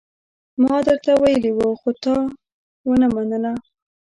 ما 0.63 0.75
درته 0.87 1.11
ويلي 1.21 1.51
وو، 1.57 1.69
خو 1.79 1.89
تا 2.03 2.13
ونه 2.87 3.07
منله. 3.15 3.53